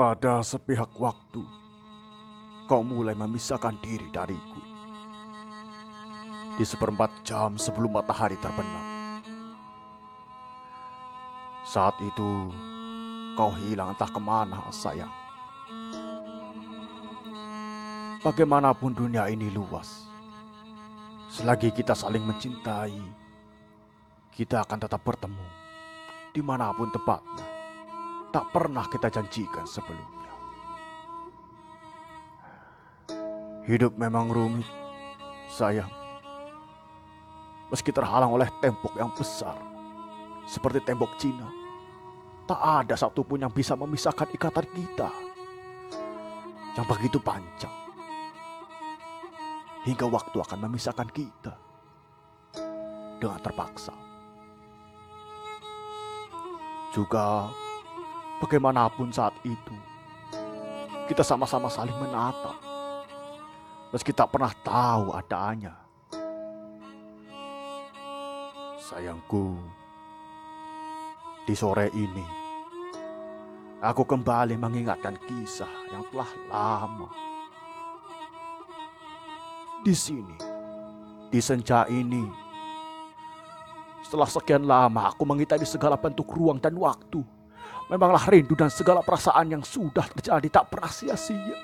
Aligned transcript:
Pada 0.00 0.40
sepihak 0.40 0.96
waktu, 0.96 1.44
kau 2.64 2.80
mulai 2.80 3.12
memisahkan 3.12 3.76
diri 3.84 4.08
dariku. 4.08 4.64
Di 6.56 6.64
seperempat 6.64 7.20
jam 7.20 7.60
sebelum 7.60 7.92
matahari 7.92 8.40
terbenam. 8.40 8.80
Saat 11.68 12.00
itu, 12.00 12.48
kau 13.36 13.52
hilang 13.52 13.92
entah 13.92 14.08
ke 14.08 14.16
mana, 14.16 14.72
sayang. 14.72 15.12
Bagaimanapun 18.24 18.96
dunia 18.96 19.28
ini 19.28 19.52
luas, 19.52 20.08
selagi 21.28 21.76
kita 21.76 21.92
saling 21.92 22.24
mencintai, 22.24 23.04
kita 24.32 24.64
akan 24.64 24.80
tetap 24.80 25.04
bertemu 25.04 25.44
di 26.32 26.40
mana 26.40 26.72
pun 26.72 26.88
tempatnya. 26.88 27.49
Tak 28.30 28.54
pernah 28.54 28.86
kita 28.86 29.10
janjikan 29.10 29.66
sebelumnya. 29.66 30.34
Hidup 33.66 33.98
memang 33.98 34.30
rumit, 34.30 34.66
sayang. 35.50 35.90
Meski 37.70 37.90
terhalang 37.94 38.34
oleh 38.34 38.46
tembok 38.62 38.94
yang 38.98 39.10
besar, 39.14 39.54
seperti 40.46 40.82
tembok 40.82 41.14
Cina, 41.18 41.46
tak 42.50 42.58
ada 42.58 42.98
satupun 42.98 43.46
yang 43.46 43.52
bisa 43.54 43.78
memisahkan 43.78 44.26
ikatan 44.34 44.66
kita 44.74 45.10
yang 46.74 46.86
begitu 46.86 47.22
panjang. 47.22 47.70
Hingga 49.86 50.06
waktu 50.10 50.36
akan 50.38 50.58
memisahkan 50.66 51.08
kita 51.14 51.54
dengan 53.22 53.38
terpaksa. 53.38 53.94
Juga 56.90 57.46
bagaimanapun 58.40 59.12
saat 59.12 59.36
itu, 59.44 59.76
kita 61.06 61.20
sama-sama 61.20 61.68
saling 61.68 61.94
menatap. 62.00 62.56
Meski 63.92 64.14
tak 64.14 64.32
pernah 64.32 64.54
tahu 64.64 65.12
adanya. 65.12 65.74
Sayangku, 68.80 69.54
di 71.46 71.54
sore 71.54 71.90
ini, 71.94 72.26
aku 73.82 74.02
kembali 74.02 74.54
mengingatkan 74.54 75.18
kisah 75.26 75.70
yang 75.90 76.06
telah 76.10 76.30
lama. 76.50 77.10
Di 79.82 79.94
sini, 79.94 80.36
di 81.30 81.40
senja 81.42 81.86
ini, 81.90 82.26
setelah 84.06 84.26
sekian 84.26 84.66
lama 84.66 85.10
aku 85.10 85.22
mengitari 85.22 85.62
segala 85.62 85.94
bentuk 85.94 86.26
ruang 86.34 86.58
dan 86.58 86.74
waktu. 86.74 87.22
Memanglah 87.90 88.22
rindu 88.30 88.54
dan 88.54 88.70
segala 88.70 89.02
perasaan 89.02 89.50
yang 89.50 89.64
sudah 89.66 90.06
terjadi 90.14 90.48
tak 90.48 90.70
pernah 90.70 90.90
sia-sia. 90.90 91.58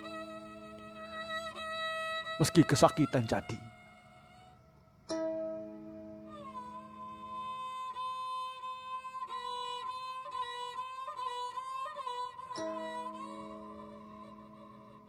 Meski 2.43 2.67
kesakitan 2.67 3.25
jadi. 3.25 3.59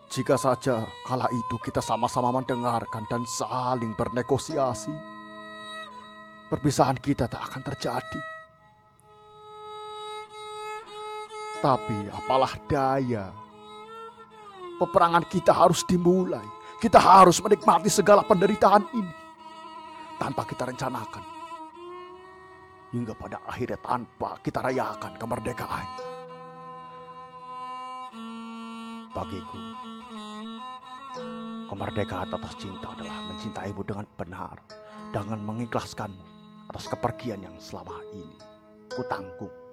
Jika 0.07 0.33
saja 0.33 0.81
kala 1.05 1.29
itu 1.29 1.55
kita 1.61 1.77
sama-sama 1.77 2.33
mendengarkan 2.33 3.05
dan 3.05 3.21
saling 3.37 3.93
bernegosiasi 3.93 5.17
perpisahan 6.47 6.97
kita 6.97 7.27
tak 7.27 7.43
akan 7.43 7.61
terjadi. 7.61 8.36
Tapi 11.57 12.05
apalah 12.13 12.53
daya, 12.69 13.33
peperangan 14.77 15.25
kita 15.25 15.49
harus 15.49 15.81
dimulai. 15.81 16.45
Kita 16.77 17.01
harus 17.01 17.41
menikmati 17.41 17.89
segala 17.89 18.21
penderitaan 18.21 18.85
ini 18.93 19.13
tanpa 20.21 20.45
kita 20.45 20.69
rencanakan. 20.69 21.25
Hingga 22.93 23.17
pada 23.17 23.41
akhirnya 23.49 23.81
tanpa 23.81 24.37
kita 24.45 24.61
rayakan 24.61 25.17
kemerdekaan. 25.17 25.87
Bagiku, 29.17 29.57
kemerdekaan 31.73 32.29
atas 32.29 32.53
cinta 32.61 32.93
adalah 32.93 33.33
mencintaimu 33.33 33.81
dengan 33.81 34.05
benar, 34.13 34.61
dengan 35.09 35.41
mengikhlaskanmu 35.41 36.25
atas 36.69 36.85
kepergian 36.85 37.41
yang 37.41 37.57
selama 37.57 37.97
ini 38.13 38.37
kutanggung. 38.93 39.66